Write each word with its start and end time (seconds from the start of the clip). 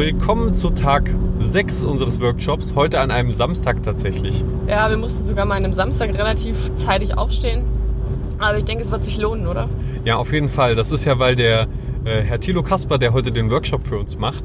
willkommen 0.00 0.54
zu 0.54 0.70
Tag 0.70 1.10
6 1.40 1.84
unseres 1.84 2.22
Workshops, 2.22 2.74
heute 2.74 3.00
an 3.00 3.10
einem 3.10 3.32
Samstag 3.32 3.82
tatsächlich. 3.82 4.42
Ja, 4.66 4.88
wir 4.88 4.96
mussten 4.96 5.24
sogar 5.24 5.44
mal 5.44 5.56
an 5.56 5.64
einem 5.64 5.74
Samstag 5.74 6.14
relativ 6.14 6.74
zeitig 6.74 7.18
aufstehen. 7.18 7.64
Aber 8.38 8.56
ich 8.56 8.64
denke, 8.64 8.82
es 8.82 8.90
wird 8.90 9.04
sich 9.04 9.18
lohnen, 9.18 9.46
oder? 9.46 9.68
Ja, 10.06 10.16
auf 10.16 10.32
jeden 10.32 10.48
Fall. 10.48 10.74
Das 10.74 10.90
ist 10.90 11.04
ja, 11.04 11.18
weil 11.18 11.36
der 11.36 11.68
äh, 12.06 12.22
Herr 12.22 12.40
Thilo 12.40 12.62
Kasper, 12.62 12.96
der 12.96 13.12
heute 13.12 13.30
den 13.30 13.50
Workshop 13.50 13.86
für 13.86 13.98
uns 13.98 14.16
macht, 14.16 14.44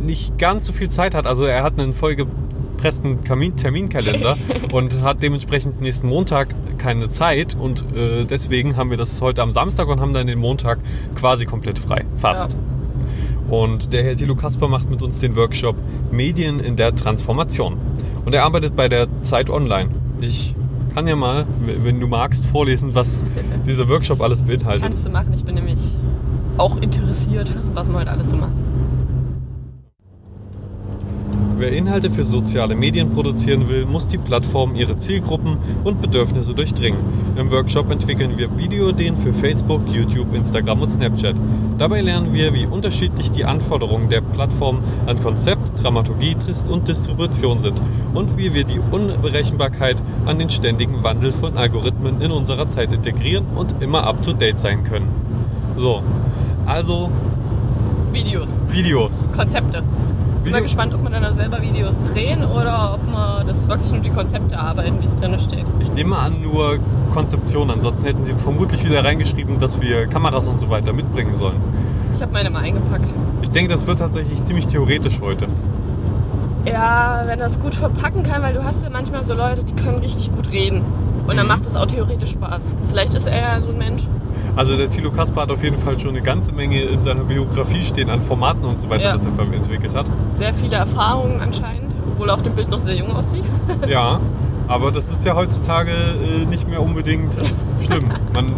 nicht 0.00 0.38
ganz 0.38 0.66
so 0.66 0.72
viel 0.72 0.88
Zeit 0.88 1.16
hat. 1.16 1.26
Also 1.26 1.42
er 1.42 1.64
hat 1.64 1.80
einen 1.80 1.92
vollgepressten 1.92 3.24
Kamin 3.24 3.56
Terminkalender 3.56 4.36
und 4.72 5.02
hat 5.02 5.24
dementsprechend 5.24 5.80
nächsten 5.80 6.06
Montag 6.06 6.54
keine 6.78 7.08
Zeit. 7.08 7.56
Und 7.56 7.84
äh, 7.96 8.26
deswegen 8.26 8.76
haben 8.76 8.90
wir 8.90 8.96
das 8.96 9.20
heute 9.20 9.42
am 9.42 9.50
Samstag 9.50 9.88
und 9.88 10.00
haben 10.00 10.14
dann 10.14 10.28
den 10.28 10.38
Montag 10.38 10.78
quasi 11.16 11.46
komplett 11.46 11.80
frei. 11.80 12.04
Fast. 12.16 12.52
Ja. 12.52 12.71
Und 13.48 13.92
der 13.92 14.04
Herr 14.04 14.16
Thilo 14.16 14.34
Kasper 14.34 14.68
macht 14.68 14.88
mit 14.90 15.02
uns 15.02 15.18
den 15.18 15.36
Workshop 15.36 15.76
Medien 16.10 16.60
in 16.60 16.76
der 16.76 16.94
Transformation. 16.94 17.76
Und 18.24 18.34
er 18.34 18.44
arbeitet 18.44 18.76
bei 18.76 18.88
der 18.88 19.08
Zeit 19.22 19.50
Online. 19.50 19.90
Ich 20.20 20.54
kann 20.94 21.06
ja 21.06 21.16
mal, 21.16 21.46
wenn 21.60 22.00
du 22.00 22.06
magst, 22.06 22.46
vorlesen, 22.46 22.94
was 22.94 23.24
dieser 23.66 23.88
Workshop 23.88 24.20
alles 24.20 24.42
beinhaltet. 24.42 24.82
Kannst 24.82 25.06
du 25.06 25.10
machen. 25.10 25.32
Ich 25.34 25.44
bin 25.44 25.54
nämlich 25.54 25.78
auch 26.58 26.76
interessiert, 26.80 27.50
was 27.74 27.88
man 27.88 28.00
heute 28.00 28.10
alles 28.10 28.30
so 28.30 28.36
macht. 28.36 28.52
Wer 31.62 31.70
Inhalte 31.70 32.10
für 32.10 32.24
soziale 32.24 32.74
Medien 32.74 33.10
produzieren 33.10 33.68
will, 33.68 33.86
muss 33.86 34.08
die 34.08 34.18
Plattform 34.18 34.74
ihre 34.74 34.96
Zielgruppen 34.96 35.58
und 35.84 36.02
Bedürfnisse 36.02 36.54
durchdringen. 36.54 36.98
Im 37.36 37.52
Workshop 37.52 37.88
entwickeln 37.88 38.36
wir 38.36 38.58
Videoideen 38.58 39.16
für 39.16 39.32
Facebook, 39.32 39.80
YouTube, 39.86 40.34
Instagram 40.34 40.82
und 40.82 40.90
Snapchat. 40.90 41.36
Dabei 41.78 42.00
lernen 42.00 42.34
wir, 42.34 42.52
wie 42.52 42.66
unterschiedlich 42.66 43.30
die 43.30 43.44
Anforderungen 43.44 44.08
der 44.08 44.22
Plattform 44.22 44.80
an 45.06 45.20
Konzept, 45.20 45.80
Dramaturgie 45.80 46.34
und 46.68 46.88
Distribution 46.88 47.60
sind 47.60 47.80
und 48.12 48.36
wie 48.36 48.52
wir 48.54 48.64
die 48.64 48.80
Unberechenbarkeit 48.90 50.02
an 50.26 50.40
den 50.40 50.50
ständigen 50.50 51.04
Wandel 51.04 51.30
von 51.30 51.56
Algorithmen 51.56 52.20
in 52.20 52.32
unserer 52.32 52.68
Zeit 52.70 52.92
integrieren 52.92 53.46
und 53.54 53.80
immer 53.80 54.04
up-to-date 54.04 54.58
sein 54.58 54.82
können. 54.82 55.06
So, 55.76 56.02
also 56.66 57.08
Videos, 58.12 58.52
Videos. 58.68 59.28
Konzepte. 59.32 59.84
Ich 60.42 60.44
bin 60.44 60.52
mal 60.54 60.58
Video- 60.58 60.62
gespannt, 60.64 60.92
ob 60.94 61.02
man 61.04 61.12
dann 61.12 61.32
selber 61.34 61.62
Videos 61.62 61.96
drehen 62.12 62.44
oder 62.44 62.94
ob 62.94 63.08
man 63.12 63.46
das 63.46 63.68
wirklich 63.68 63.92
nur 63.92 64.00
die 64.00 64.10
Konzepte 64.10 64.58
arbeiten, 64.58 65.00
wie 65.00 65.04
es 65.04 65.14
drin 65.14 65.38
steht. 65.38 65.64
Ich 65.78 65.92
nehme 65.92 66.16
an, 66.16 66.42
nur 66.42 66.80
Konzeption. 67.12 67.70
Ansonsten 67.70 68.04
hätten 68.06 68.24
sie 68.24 68.34
vermutlich 68.34 68.84
wieder 68.84 69.04
reingeschrieben, 69.04 69.60
dass 69.60 69.80
wir 69.80 70.08
Kameras 70.08 70.48
und 70.48 70.58
so 70.58 70.68
weiter 70.68 70.92
mitbringen 70.92 71.36
sollen. 71.36 71.60
Ich 72.16 72.20
habe 72.20 72.32
meine 72.32 72.50
mal 72.50 72.58
eingepackt. 72.64 73.14
Ich 73.42 73.52
denke, 73.52 73.72
das 73.72 73.86
wird 73.86 74.00
tatsächlich 74.00 74.42
ziemlich 74.42 74.66
theoretisch 74.66 75.20
heute. 75.20 75.46
Ja, 76.66 77.22
wenn 77.26 77.38
das 77.38 77.60
gut 77.60 77.74
verpacken 77.76 78.24
kann, 78.24 78.42
weil 78.42 78.54
du 78.54 78.64
hast 78.64 78.82
ja 78.82 78.90
manchmal 78.90 79.22
so 79.24 79.34
Leute, 79.34 79.62
die 79.62 79.74
können 79.74 79.98
richtig 79.98 80.32
gut 80.34 80.50
reden. 80.50 80.82
Und 81.28 81.36
dann 81.36 81.46
Mhm. 81.46 81.52
macht 81.52 81.66
es 81.68 81.76
auch 81.76 81.86
theoretisch 81.86 82.30
Spaß. 82.32 82.74
Vielleicht 82.88 83.14
ist 83.14 83.28
er 83.28 83.40
ja 83.40 83.60
so 83.60 83.68
ein 83.68 83.78
Mensch. 83.78 84.02
Also 84.56 84.76
der 84.76 84.90
Thilo 84.90 85.10
Kasper 85.10 85.42
hat 85.42 85.50
auf 85.50 85.62
jeden 85.64 85.78
Fall 85.78 85.98
schon 85.98 86.10
eine 86.10 86.22
ganze 86.22 86.52
Menge 86.52 86.80
in 86.82 87.02
seiner 87.02 87.24
Biografie 87.24 87.82
stehen 87.82 88.10
an 88.10 88.20
Formaten 88.20 88.64
und 88.64 88.78
so 88.80 88.88
weiter, 88.90 89.04
Ja. 89.04 89.12
das 89.14 89.24
er 89.24 89.32
entwickelt 89.52 89.94
hat. 89.94 90.06
Sehr 90.36 90.52
viele 90.52 90.76
Erfahrungen 90.76 91.40
anscheinend, 91.40 91.94
obwohl 92.12 92.28
er 92.28 92.34
auf 92.34 92.42
dem 92.42 92.54
Bild 92.54 92.68
noch 92.70 92.80
sehr 92.80 92.94
jung 92.96 93.10
aussieht. 93.12 93.44
Ja, 93.88 94.20
aber 94.68 94.92
das 94.92 95.10
ist 95.10 95.24
ja 95.24 95.34
heutzutage 95.34 95.90
äh, 95.90 96.44
nicht 96.46 96.68
mehr 96.68 96.80
unbedingt 96.82 97.36
schlimm. 97.80 98.04
Man 98.32 98.46
äh, 98.46 98.50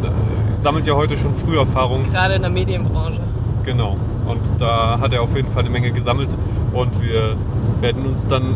sammelt 0.59 0.87
ja 0.87 0.95
heute 0.95 1.17
schon 1.17 1.35
früh 1.35 1.57
Erfahrungen. 1.57 2.05
Gerade 2.11 2.35
in 2.35 2.43
der 2.43 2.51
Medienbranche. 2.51 3.21
Genau. 3.65 3.97
Und 4.27 4.41
da 4.59 4.99
hat 5.01 5.13
er 5.13 5.23
auf 5.23 5.35
jeden 5.37 5.49
Fall 5.49 5.61
eine 5.63 5.71
Menge 5.71 5.91
gesammelt. 5.93 6.37
Und 6.73 7.03
wir 7.03 7.37
werden 7.81 8.07
uns 8.07 8.27
dann, 8.27 8.55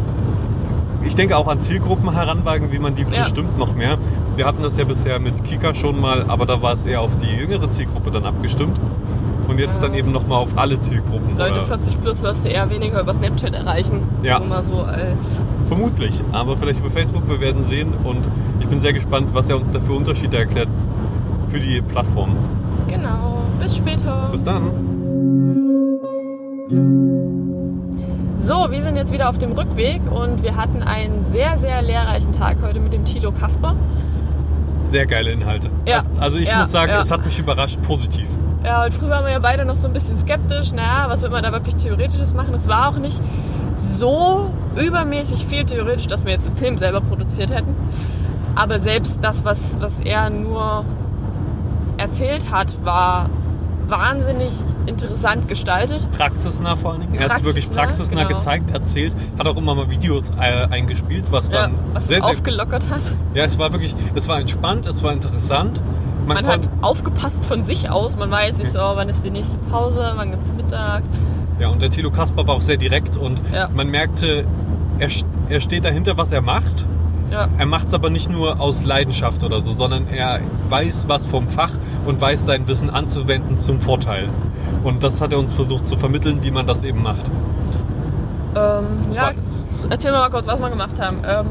ich 1.03 1.14
denke, 1.14 1.36
auch 1.36 1.47
an 1.48 1.60
Zielgruppen 1.60 2.12
heranwagen, 2.12 2.72
wie 2.72 2.78
man 2.78 2.94
die 2.94 3.03
Ja. 3.03 3.20
bestimmt 3.20 3.59
noch 3.59 3.75
mehr. 3.75 3.98
Wir 4.36 4.47
hatten 4.47 4.62
das 4.62 4.76
ja 4.76 4.84
bisher 4.84 5.19
mit 5.20 5.42
Kika 5.44 5.75
schon 5.75 6.00
mal, 6.00 6.25
aber 6.28 6.47
da 6.47 6.60
war 6.62 6.72
es 6.75 6.86
eher 6.86 7.00
auf 7.00 7.16
die 7.16 7.26
jüngere 7.26 7.70
Zielgruppe 7.70 8.10
dann 8.10 8.25
abgestimmt. 8.25 8.78
Und 9.48 9.58
jetzt 9.58 9.81
Ja. 9.81 9.88
dann 9.88 9.97
eben 9.97 10.12
nochmal 10.12 10.38
auf 10.42 10.50
alle 10.56 10.78
Zielgruppen. 10.78 11.38
Leute 11.38 11.53
Oder- 11.53 11.62
40 11.62 12.00
plus 12.03 12.22
wirst 12.22 12.44
du 12.44 12.50
eher 12.50 12.69
weniger 12.69 13.00
über 13.00 13.14
Snapchat 13.14 13.54
erreichen. 13.54 14.03
Ja. 14.22 14.38
Nur 14.38 14.48
mal 14.48 14.62
so 14.64 14.82
als. 14.82 15.41
Vermutlich, 15.69 16.20
aber 16.32 16.56
vielleicht 16.56 16.81
über 16.81 16.91
Facebook, 16.91 17.26
wir 17.28 17.41
werden 17.41 17.64
sehen. 17.64 17.94
Und 18.04 18.28
ich 18.60 18.66
bin 18.66 18.81
sehr 18.81 18.92
gespannt, 18.92 19.31
was 19.32 19.48
er 19.48 19.56
uns 19.56 19.70
da 19.70 19.81
für 19.81 19.92
Unterschiede 19.92 20.37
erklärt 20.37 20.69
für 21.47 21.60
die 21.60 21.81
Plattform. 21.81 22.37
Genau. 22.88 23.38
Bis 23.58 23.76
später. 23.76 24.28
Bis 24.31 24.44
dann. 24.44 24.70
So, 28.48 28.70
wir 28.70 28.81
sind 28.81 28.97
jetzt 28.97 29.12
wieder 29.12 29.28
auf 29.28 29.36
dem 29.36 29.53
Rückweg 29.53 30.00
und 30.10 30.42
wir 30.42 30.56
hatten 30.56 30.82
einen 30.82 31.26
sehr, 31.31 31.59
sehr 31.59 31.82
lehrreichen 31.82 32.32
Tag 32.32 32.56
heute 32.62 32.81
mit 32.81 32.94
dem 32.94 33.04
Thilo 33.04 33.31
Kasper. 33.31 33.76
Sehr 34.86 35.04
geile 35.04 35.32
Inhalte. 35.32 35.69
Ja. 35.84 36.03
Also 36.19 36.38
ich 36.38 36.48
Ja, 36.48 36.60
muss 36.62 36.72
sagen, 36.72 36.92
ja. 36.92 37.00
es 37.00 37.10
hat 37.10 37.26
mich 37.26 37.38
überrascht, 37.38 37.78
positiv. 37.82 38.26
Ja, 38.64 38.87
und 38.87 38.94
früher 38.94 39.10
waren 39.10 39.26
wir 39.26 39.32
ja 39.32 39.38
beide 39.38 39.66
noch 39.66 39.76
so 39.76 39.87
ein 39.87 39.92
bisschen 39.92 40.16
skeptisch. 40.16 40.72
Naja, 40.72 41.10
was 41.10 41.20
wird 41.20 41.31
man 41.31 41.42
da 41.42 41.53
wirklich 41.53 41.76
Theoretisches 41.76 42.32
machen? 42.32 42.54
Es 42.54 42.66
war 42.69 42.88
auch 42.88 42.97
nicht 42.97 43.20
so 43.98 44.50
übermäßig 44.76 45.44
viel 45.44 45.66
theoretisch, 45.66 46.06
dass 46.06 46.25
wir 46.25 46.32
jetzt 46.32 46.47
einen 46.47 46.56
Film 46.56 46.78
selber 46.78 47.03
produziert 47.03 47.54
hätten. 47.54 47.75
Aber 48.54 48.78
selbst 48.78 49.19
das, 49.22 49.44
was, 49.44 49.78
was 49.78 50.00
er 50.00 50.31
nur 50.31 50.87
erzählt 51.98 52.50
hat, 52.50 52.82
war 52.82 53.28
wahnsinnig 53.88 54.53
interessant 54.87 55.49
gestaltet. 55.49 56.09
praxisnah 56.12 56.76
vor 56.76 56.93
allen 56.93 57.00
Dingen. 57.03 57.15
Er 57.15 57.28
hat 57.28 57.37
es 57.38 57.44
wirklich 57.44 57.71
Praxisnah, 57.71 58.25
genau. 58.25 58.38
gezeigt, 58.38 58.71
erzählt, 58.71 59.15
hat 59.38 59.47
auch 59.49 59.56
immer 59.56 59.75
mal 59.75 59.91
Videos 59.91 60.31
äh, 60.38 60.66
eingespielt, 60.71 61.25
was 61.31 61.49
Ja, 61.49 61.62
dann 61.62 61.75
was 61.93 62.06
sehr, 62.09 62.19
es 62.19 62.25
sehr. 62.25 62.32
aufgelockert 62.32 62.88
hat. 62.91 63.15
Ja, 63.34 63.44
es 63.44 63.59
war 63.59 63.72
wirklich, 63.72 63.94
es 64.15 64.28
war 64.28 64.41
entspannt, 64.41 64.87
es 64.87 65.03
war 65.03 65.12
interessant. 65.12 65.81
Man, 66.26 66.37
Man 66.44 66.47
hat 66.47 66.69
aufgepasst 66.82 67.44
von 67.44 67.65
sich 67.65 67.88
aus. 67.88 68.15
Man 68.16 68.31
weiß 68.31 68.59
nicht 68.59 68.72
so, 68.72 68.78
wann 68.81 69.09
ist 69.09 69.25
die 69.25 69.31
nächste 69.31 69.56
Pause, 69.71 70.12
wann 70.15 70.31
gibt's 70.31 70.53
Mittag. 70.53 71.03
ja, 71.59 71.69
und 71.69 71.81
der 71.81 71.88
Thilo 71.91 72.10
Kasper 72.10 72.47
war 72.47 72.55
auch 72.56 72.60
sehr 72.62 72.76
direkt 72.76 73.16
und 73.16 73.41
Ja. 73.53 73.69
man 73.69 73.88
merkte, 73.88 74.44
er, 74.99 75.09
er 75.49 75.60
steht 75.62 75.84
dahinter, 75.84 76.16
was 76.19 76.31
er 76.32 76.43
macht. 76.43 76.87
Ja, 77.31 77.49
Er 77.59 77.66
macht 77.66 77.89
es 77.89 77.94
aber 77.94 78.11
nicht 78.11 78.31
nur 78.31 78.61
aus 78.61 78.84
Leidenschaft 78.84 79.44
oder 79.44 79.61
so, 79.61 79.72
sondern 79.72 80.09
er 80.09 80.41
weiß 80.69 81.09
was 81.09 81.27
vom 81.27 81.49
Fach 81.49 81.72
und 82.06 82.21
weiß 82.21 82.47
sein 82.47 82.66
Wissen 82.66 82.91
anzuwenden 82.91 83.59
zum 83.59 83.81
Vorteil. 83.81 84.28
Und 84.84 85.03
das 85.03 85.21
hat 85.21 85.33
er 85.33 85.38
uns 85.38 85.53
versucht 85.53 85.87
zu 85.87 85.97
vermitteln, 85.97 86.43
wie 86.43 86.50
man 86.50 86.67
das 86.67 86.83
eben 86.84 87.03
macht. 87.03 87.31
ähm, 88.56 88.87
ja 89.12 89.33
erzähl 89.91 90.12
mal 90.12 90.31
kurz, 90.31 90.47
was 90.47 90.61
wir 90.61 90.71
gemacht 90.71 91.00
haben. 91.00 91.22
Ähm, 91.27 91.47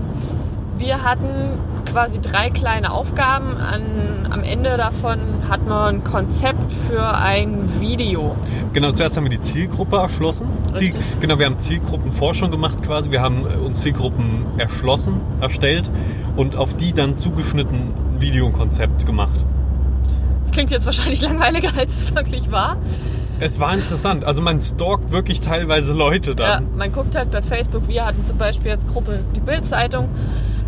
wir 0.78 1.04
hatten 1.04 1.58
quasi 1.92 2.20
drei 2.20 2.50
kleine 2.50 2.92
Aufgaben. 2.92 3.58
An, 3.58 4.28
am 4.30 4.44
Ende 4.44 4.78
davon 4.78 5.20
hatten 5.50 5.68
wir 5.68 5.86
ein 5.86 6.04
Konzept 6.04 6.72
für 6.72 7.16
ein 7.16 7.80
Video. 7.80 8.36
Genau, 8.74 8.92
zuerst 8.92 9.18
haben 9.18 9.24
wir 9.24 9.32
die 9.32 9.40
Zielgruppe 9.40 9.98
erschlossen. 9.98 10.48
Ziel, 10.74 10.94
genau, 11.20 11.40
wir 11.40 11.46
haben 11.46 11.60
Zielgruppenforschung 11.60 12.52
gemacht 12.52 12.84
quasi. 12.84 13.12
Wir 13.12 13.22
haben 13.22 13.46
äh, 13.46 13.56
uns 13.58 13.82
Zielgruppen 13.82 14.46
erschlossen, 14.58 15.22
erstellt 15.42 15.90
und 16.36 16.56
auf 16.56 16.74
die 16.76 16.94
dann 16.94 17.18
zugeschnitten 17.18 17.94
ein 18.16 18.22
Videokonzept 18.22 19.06
gemacht. 19.06 19.46
Das 20.44 20.52
klingt 20.52 20.72
jetzt 20.72 20.86
wahrscheinlich 20.86 21.22
langweiliger, 21.24 21.70
als 21.78 22.04
es 22.04 22.16
wirklich 22.16 22.52
war. 22.52 22.78
Es 23.40 23.60
war 23.60 23.74
interessant. 23.74 24.26
Also 24.26 24.42
man 24.42 24.60
stalkt 24.62 25.12
wirklich 25.12 25.42
teilweise 25.42 25.94
Leute 25.94 26.32
Ja, 26.32 26.36
dann. 26.36 26.76
man 26.76 26.92
guckt 26.92 27.16
halt 27.16 27.30
bei 27.30 27.42
Facebook. 27.44 27.88
Wir 27.88 28.06
hatten 28.06 28.26
zum 28.26 28.38
Beispiel 28.38 28.72
jetzt 28.72 28.88
Gruppe 28.88 29.20
die 29.36 29.40
Bild-Zeitung, 29.40 30.10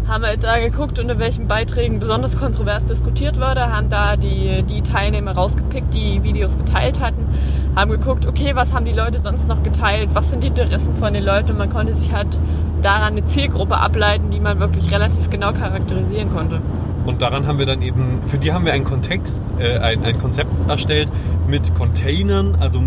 haben 0.10 0.26
halt 0.26 0.44
da 0.44 0.58
geguckt, 0.58 0.98
unter 1.00 1.20
welchen 1.20 1.48
Beiträgen 1.48 2.00
besonders 2.00 2.38
kontrovers 2.38 2.84
diskutiert 2.84 3.38
wurde, 3.38 3.72
haben 3.72 3.90
da 3.90 4.18
die, 4.18 4.64
die 4.64 4.82
Teilnehmer 4.82 5.34
rausgepickt, 5.34 5.94
die 5.94 6.24
Videos 6.24 6.58
geteilt 6.58 7.00
hatten, 7.00 7.28
haben 7.76 7.92
geguckt, 7.92 8.26
okay, 8.26 8.56
was 8.56 8.74
haben 8.74 8.86
die 8.86 8.92
Leute 8.92 9.20
sonst 9.20 9.48
noch 9.48 9.62
geteilt, 9.62 10.10
was 10.14 10.32
sind 10.32 10.44
die 10.44 10.48
Interessen 10.48 10.96
von 10.96 11.14
den 11.14 11.24
Leuten? 11.24 11.52
Und 11.52 11.60
man 11.60 11.70
konnte 11.70 11.94
sich 11.94 12.12
halt 12.12 12.40
daran 12.82 13.14
eine 13.14 13.26
Zielgruppe 13.26 13.78
ableiten, 13.78 14.30
die 14.30 14.40
man 14.40 14.60
wirklich 14.60 14.92
relativ 14.92 15.30
genau 15.30 15.54
charakterisieren 15.54 16.30
konnte. 16.30 16.62
Und 17.06 17.22
daran 17.22 17.48
haben 17.48 17.58
wir 17.58 17.66
dann 17.66 17.82
eben, 17.82 18.22
für 18.28 18.38
die 18.38 18.54
haben 18.54 18.66
wir 18.66 18.74
einen 18.74 18.84
Kontext, 18.84 19.42
äh, 19.58 19.80
ein, 19.80 20.04
ein 20.04 20.20
Konzept 20.20 20.52
erstellt 20.70 21.12
mit 21.48 21.74
Containern, 21.76 22.56
also 22.60 22.84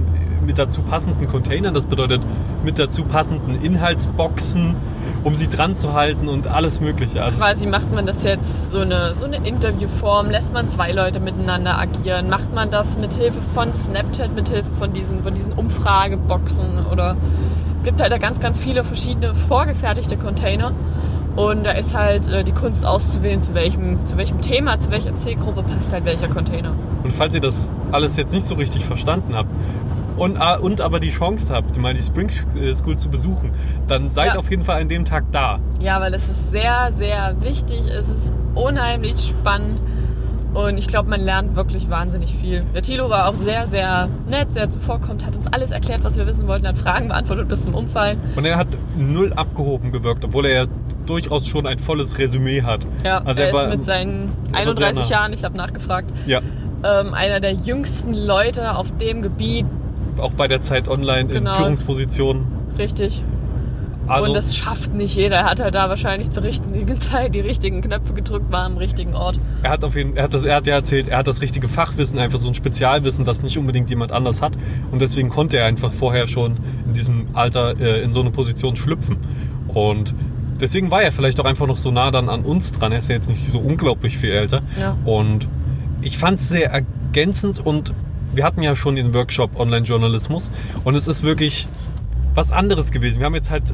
mit 0.46 0.58
dazu 0.58 0.82
passenden 0.82 1.26
Containern. 1.26 1.74
Das 1.74 1.86
bedeutet 1.86 2.20
mit 2.64 2.78
dazu 2.78 3.04
passenden 3.04 3.60
Inhaltsboxen, 3.62 4.76
um 5.24 5.34
sie 5.34 5.48
dran 5.48 5.74
zu 5.74 5.92
halten 5.92 6.28
und 6.28 6.46
alles 6.46 6.80
Mögliche. 6.80 7.22
Also 7.22 7.40
Quasi 7.40 7.66
macht 7.66 7.92
man 7.92 8.06
das 8.06 8.24
jetzt 8.24 8.72
so 8.72 8.80
eine, 8.80 9.14
so 9.14 9.26
eine 9.26 9.36
Interviewform, 9.36 10.30
lässt 10.30 10.52
man 10.52 10.68
zwei 10.68 10.92
Leute 10.92 11.20
miteinander 11.20 11.78
agieren, 11.78 12.28
macht 12.28 12.54
man 12.54 12.70
das 12.70 12.96
mit 12.98 13.14
Hilfe 13.14 13.42
von 13.42 13.72
Snapchat, 13.72 14.34
mit 14.34 14.48
Hilfe 14.48 14.70
von 14.72 14.92
diesen, 14.92 15.22
von 15.22 15.34
diesen 15.34 15.52
Umfrageboxen 15.52 16.86
oder 16.86 17.16
es 17.82 17.86
gibt 17.86 18.00
halt 18.00 18.12
da 18.12 18.18
ganz, 18.18 18.38
ganz 18.38 18.60
viele 18.60 18.84
verschiedene 18.84 19.34
vorgefertigte 19.34 20.16
Container 20.16 20.70
und 21.34 21.66
da 21.66 21.72
ist 21.72 21.92
halt 21.92 22.28
äh, 22.28 22.44
die 22.44 22.52
Kunst 22.52 22.86
auszuwählen, 22.86 23.42
zu 23.42 23.54
welchem, 23.54 24.06
zu 24.06 24.16
welchem 24.16 24.40
Thema, 24.40 24.78
zu 24.78 24.92
welcher 24.92 25.16
Zielgruppe 25.16 25.64
passt 25.64 25.90
halt 25.90 26.04
welcher 26.04 26.28
Container. 26.28 26.74
Und 27.02 27.12
falls 27.12 27.34
ihr 27.34 27.40
das 27.40 27.72
alles 27.90 28.16
jetzt 28.16 28.32
nicht 28.32 28.46
so 28.46 28.54
richtig 28.54 28.84
verstanden 28.84 29.34
habt, 29.34 29.48
und, 30.16 30.36
äh, 30.36 30.58
und 30.60 30.80
aber 30.80 31.00
die 31.00 31.10
Chance 31.10 31.52
habt, 31.52 31.76
mal 31.76 31.92
die 31.92 32.02
Spring 32.02 32.28
School 32.28 32.96
zu 32.96 33.08
besuchen, 33.08 33.50
dann 33.88 34.12
seid 34.12 34.34
Ja. 34.34 34.38
auf 34.38 34.48
jeden 34.48 34.64
Fall 34.64 34.80
an 34.80 34.88
dem 34.88 35.04
Tag 35.04 35.24
da. 35.32 35.58
Ja, 35.80 36.00
weil 36.00 36.14
es 36.14 36.28
ist 36.28 36.52
sehr, 36.52 36.92
sehr 36.94 37.34
wichtig. 37.40 37.80
Es 37.88 38.08
ist 38.08 38.32
unheimlich 38.54 39.26
spannend. 39.26 39.80
Und 40.54 40.76
ich 40.76 40.86
glaube, 40.86 41.08
man 41.08 41.20
lernt 41.20 41.56
wirklich 41.56 41.88
wahnsinnig 41.88 42.32
viel. 42.34 42.62
Der 42.74 42.82
Thilo 42.82 43.08
war 43.08 43.28
auch 43.28 43.34
sehr, 43.36 43.66
sehr 43.66 44.08
nett, 44.28 44.52
sehr 44.52 44.68
zuvorkommend, 44.68 45.24
hat 45.24 45.34
uns 45.34 45.46
alles 45.50 45.70
erklärt, 45.70 46.04
was 46.04 46.16
wir 46.16 46.26
wissen 46.26 46.46
wollten, 46.46 46.66
hat 46.66 46.76
Fragen 46.76 47.08
beantwortet 47.08 47.48
bis 47.48 47.62
zum 47.62 47.74
Umfallen. 47.74 48.18
Und 48.36 48.44
er 48.44 48.56
hat 48.56 48.68
null 48.96 49.32
abgehoben 49.32 49.92
gewirkt, 49.92 50.24
obwohl 50.24 50.44
er 50.46 50.64
ja 50.64 50.66
durchaus 51.06 51.46
schon 51.48 51.66
ein 51.66 51.78
volles 51.78 52.18
Resümee 52.18 52.62
hat. 52.62 52.86
Ja, 53.02 53.22
Also 53.24 53.40
er, 53.40 53.48
er 53.48 53.54
war- 53.54 53.64
ist 53.64 53.70
mit 53.76 53.84
seinen 53.84 54.30
er 54.52 54.66
war 54.66 54.76
sehr 54.76 54.86
31 54.88 55.02
nah. 55.04 55.08
Jahren, 55.10 55.32
ich 55.32 55.42
habe 55.44 55.56
nachgefragt, 55.56 56.12
Ja, 56.26 56.40
ähm, 56.84 57.14
einer 57.14 57.40
der 57.40 57.52
jüngsten 57.54 58.12
Leute 58.14 58.74
auf 58.76 58.94
dem 58.98 59.22
Gebiet. 59.22 59.66
auch 60.18 60.32
bei 60.32 60.46
der 60.48 60.60
Zeit 60.60 60.86
online 60.88 61.26
Genau. 61.30 61.52
in 61.52 61.56
Führungspositionen. 61.56 62.44
Richtig. 62.78 63.24
Also, 64.06 64.28
und 64.28 64.34
das 64.34 64.56
schafft 64.56 64.94
nicht 64.94 65.16
jeder. 65.16 65.36
Er 65.36 65.44
hat 65.44 65.60
halt 65.60 65.74
da 65.74 65.88
wahrscheinlich 65.88 66.30
zur 66.30 66.42
richtigen 66.42 67.00
Zeit 67.00 67.34
die 67.34 67.40
richtigen 67.40 67.80
Knöpfe 67.80 68.12
gedrückt, 68.14 68.50
war 68.50 68.64
am 68.64 68.76
richtigen 68.76 69.14
Ort. 69.14 69.38
er 69.62 69.70
hat 69.70 69.84
auf 69.84 69.94
jeden 69.94 70.16
er 70.16 70.24
hat 70.24 70.34
das, 70.34 70.44
er 70.44 70.56
hat 70.56 70.66
ja 70.66 70.74
erzählt, 70.74 71.08
er 71.08 71.18
hat 71.18 71.26
das 71.26 71.40
richtige 71.40 71.68
Fachwissen, 71.68 72.18
einfach 72.18 72.38
so 72.38 72.48
ein 72.48 72.54
Spezialwissen, 72.54 73.24
das 73.24 73.42
nicht 73.42 73.58
unbedingt 73.58 73.90
jemand 73.90 74.12
anders 74.12 74.42
hat. 74.42 74.52
Und 74.90 75.00
deswegen 75.00 75.28
konnte 75.28 75.58
er 75.58 75.66
einfach 75.66 75.92
vorher 75.92 76.28
schon 76.28 76.56
in 76.86 76.94
diesem 76.94 77.26
Alter 77.34 77.80
äh, 77.80 78.02
in 78.02 78.12
so 78.12 78.20
eine 78.20 78.30
Position 78.30 78.76
schlüpfen. 78.76 79.18
Und 79.68 80.14
deswegen 80.60 80.90
war 80.90 81.02
er 81.02 81.12
vielleicht 81.12 81.40
auch 81.40 81.44
einfach 81.44 81.66
noch 81.66 81.78
so 81.78 81.90
nah 81.90 82.10
dann 82.10 82.28
an 82.28 82.44
uns 82.44 82.72
dran. 82.72 82.92
Er 82.92 82.98
ist 82.98 83.08
ja 83.08 83.14
jetzt 83.14 83.28
nicht 83.28 83.48
so 83.48 83.58
unglaublich 83.58 84.18
viel 84.18 84.30
älter. 84.30 84.62
Ja. 84.78 84.96
Und 85.04 85.48
ich 86.00 86.18
fand 86.18 86.40
es 86.40 86.48
sehr 86.48 86.70
ergänzend 86.70 87.64
und 87.64 87.94
wir 88.34 88.44
hatten 88.44 88.62
ja 88.62 88.74
schon 88.74 88.96
den 88.96 89.14
Workshop 89.14 89.58
Online-Journalismus 89.58 90.50
und 90.84 90.94
es 90.94 91.06
ist 91.06 91.22
wirklich 91.22 91.68
was 92.34 92.50
anderes 92.50 92.90
gewesen. 92.90 93.18
Wir 93.20 93.26
haben 93.26 93.34
jetzt 93.34 93.50
halt 93.50 93.64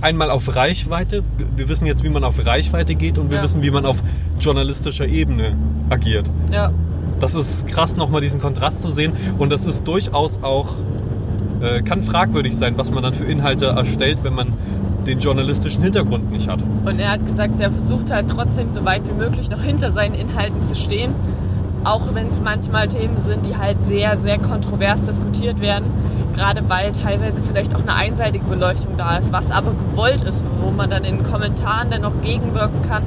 einmal 0.00 0.30
auf 0.30 0.54
Reichweite, 0.54 1.22
wir 1.56 1.68
wissen 1.68 1.86
jetzt, 1.86 2.04
wie 2.04 2.10
man 2.10 2.22
auf 2.24 2.44
Reichweite 2.44 2.94
geht 2.94 3.18
und 3.18 3.30
wir 3.30 3.38
Ja. 3.38 3.42
wissen, 3.42 3.62
wie 3.62 3.70
man 3.70 3.86
auf 3.86 4.02
journalistischer 4.38 5.06
Ebene 5.06 5.56
agiert. 5.90 6.30
Ja, 6.52 6.70
Das 7.18 7.34
ist 7.34 7.66
krass, 7.66 7.96
nochmal 7.96 8.20
diesen 8.20 8.40
Kontrast 8.42 8.82
zu 8.82 8.88
sehen 8.88 9.14
und 9.38 9.50
das 9.50 9.64
ist 9.64 9.88
durchaus 9.88 10.42
auch, 10.42 10.74
äh, 11.62 11.80
kann 11.80 12.02
fragwürdig 12.02 12.54
sein, 12.54 12.74
was 12.76 12.90
man 12.90 13.02
dann 13.02 13.14
für 13.14 13.24
Inhalte 13.24 13.64
erstellt, 13.68 14.18
wenn 14.22 14.34
man 14.34 14.52
den 15.06 15.18
journalistischen 15.20 15.82
Hintergrund 15.82 16.30
nicht 16.30 16.46
hat. 16.46 16.62
Und 16.84 16.98
er 16.98 17.12
hat 17.12 17.24
gesagt, 17.24 17.58
er 17.58 17.70
versucht 17.70 18.10
halt 18.10 18.28
trotzdem 18.28 18.70
so 18.70 18.84
weit 18.84 19.08
wie 19.08 19.14
möglich 19.14 19.48
noch 19.48 19.62
hinter 19.62 19.92
seinen 19.92 20.14
Inhalten 20.14 20.62
zu 20.62 20.76
stehen. 20.76 21.14
Auch 21.86 22.14
wenn 22.14 22.26
es 22.26 22.40
manchmal 22.40 22.88
Themen 22.88 23.18
sind, 23.18 23.46
die 23.46 23.56
halt 23.56 23.76
sehr, 23.86 24.18
sehr 24.18 24.38
kontrovers 24.38 25.02
diskutiert 25.02 25.60
werden. 25.60 25.92
Gerade 26.34 26.68
weil 26.68 26.90
teilweise 26.90 27.40
vielleicht 27.44 27.76
auch 27.76 27.80
eine 27.80 27.94
einseitige 27.94 28.44
Beleuchtung 28.44 28.96
da 28.96 29.18
ist, 29.18 29.32
was 29.32 29.52
aber 29.52 29.70
gewollt 29.70 30.22
ist, 30.22 30.44
wo 30.60 30.72
man 30.72 30.90
dann 30.90 31.04
in 31.04 31.18
den 31.18 31.24
Kommentaren 31.24 31.88
dann 31.90 32.02
noch 32.02 32.20
gegenwirken 32.22 32.82
kann. 32.88 33.04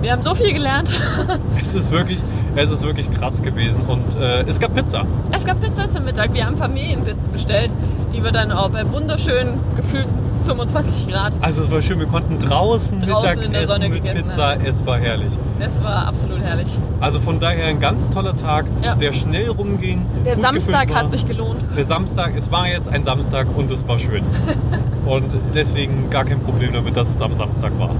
Wir 0.00 0.10
haben 0.10 0.22
so 0.22 0.34
viel 0.34 0.52
gelernt. 0.52 0.92
Es 1.62 1.76
ist 1.76 1.92
wirklich, 1.92 2.20
es 2.56 2.70
ist 2.72 2.82
wirklich 2.82 3.08
krass 3.12 3.40
gewesen 3.40 3.82
und 3.84 4.16
äh, 4.16 4.42
es 4.42 4.58
gab 4.58 4.74
Pizza. 4.74 5.06
Es 5.30 5.44
gab 5.44 5.60
Pizza 5.60 5.88
zum 5.88 6.04
Mittag. 6.04 6.34
Wir 6.34 6.44
haben 6.44 6.56
Familienpizza 6.56 7.28
bestellt. 7.32 7.72
Die 8.12 8.22
wird 8.22 8.34
dann 8.34 8.50
auch 8.50 8.70
bei 8.70 8.90
wunderschönen, 8.90 9.60
gefühlten 9.76 10.21
25 10.44 11.08
Grad. 11.08 11.34
Also 11.40 11.62
es 11.62 11.70
war 11.70 11.82
schön, 11.82 11.98
wir 11.98 12.06
konnten 12.06 12.38
draußen, 12.38 13.00
Draußen 13.00 13.28
Mittag 13.30 13.44
in 13.44 13.52
der 13.52 13.66
Sonne 13.66 13.88
mit 13.88 14.02
gegessen 14.02 14.24
Pizza, 14.24 14.56
es 14.64 14.84
war 14.86 14.98
herrlich. 14.98 15.32
Das 15.58 15.82
war 15.82 16.06
absolut 16.06 16.40
herrlich. 16.40 16.68
Also 17.00 17.20
von 17.20 17.40
daher 17.40 17.66
ein 17.66 17.78
ganz 17.80 18.08
toller 18.10 18.36
Tag, 18.36 18.66
Ja. 18.82 18.94
der 18.94 19.12
schnell 19.12 19.48
rumging. 19.50 20.04
Der 20.24 20.36
Samstag 20.36 20.92
hat 20.94 21.10
sich 21.10 21.26
gelohnt. 21.26 21.62
Der 21.76 21.84
Samstag, 21.84 22.32
es 22.36 22.50
war 22.50 22.68
jetzt 22.68 22.88
ein 22.88 23.04
Samstag 23.04 23.46
und 23.56 23.70
es 23.70 23.86
war 23.86 23.98
schön. 23.98 24.24
und 25.06 25.36
deswegen 25.54 26.10
gar 26.10 26.24
kein 26.24 26.40
Problem 26.40 26.72
damit, 26.72 26.96
dass 26.96 27.14
es 27.14 27.20
am 27.20 27.34
Samstag 27.34 27.72
war. 27.78 27.90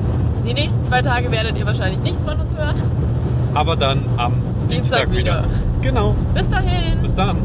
Die 0.46 0.54
nächsten 0.54 0.82
zwei 0.82 1.02
Tage 1.02 1.30
werdet 1.30 1.56
ihr 1.56 1.66
wahrscheinlich 1.66 2.00
nicht 2.02 2.20
von 2.20 2.40
uns 2.40 2.54
hören. 2.54 2.76
Aber 3.54 3.76
dann 3.76 4.04
am 4.16 4.32
Dienstag 4.68 5.06
Dienstag, 5.06 5.10
wieder. 5.12 5.18
wieder. 5.20 5.44
Genau. 5.82 6.14
Bis 6.34 6.48
dahin. 6.48 7.02
Bis 7.02 7.14
dann. 7.14 7.38